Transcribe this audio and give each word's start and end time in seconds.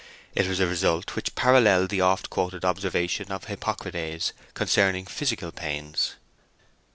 It 0.33 0.47
was 0.47 0.59
a 0.59 0.65
result 0.65 1.15
which 1.15 1.35
paralleled 1.35 1.89
the 1.91 2.01
oft 2.01 2.31
quoted 2.31 2.65
observation 2.65 3.31
of 3.31 3.43
Hippocrates 3.43 4.33
concerning 4.55 5.05
physical 5.05 5.51
pains. 5.51 6.15